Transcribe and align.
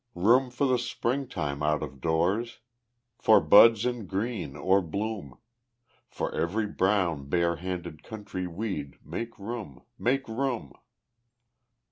Room 0.15 0.49
for 0.49 0.65
the 0.65 0.79
springtime 0.79 1.61
out 1.61 1.83
of 1.83 2.01
doors, 2.01 2.57
For 3.19 3.39
buds 3.39 3.85
in 3.85 4.07
green 4.07 4.55
or 4.55 4.81
bloom; 4.81 5.37
For 6.09 6.33
every 6.33 6.65
brown 6.65 7.29
bare 7.29 7.57
handed 7.57 8.01
country 8.01 8.47
weed 8.47 8.95
Make 9.05 9.37
room 9.37 9.83
make 9.99 10.27
room! 10.27 10.73